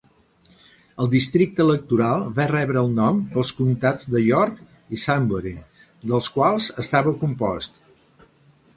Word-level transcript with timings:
El 1.03 1.09
districte 1.11 1.63
electoral 1.65 2.25
va 2.39 2.47
rebre 2.53 2.81
el 2.83 2.89
nom 3.01 3.21
pels 3.35 3.53
comtats 3.61 4.09
de 4.15 4.25
York 4.31 4.65
i 4.99 5.03
Sunbury, 5.05 5.55
dels 6.11 6.35
quals 6.39 6.73
estava 6.87 7.19
compost. 7.25 7.83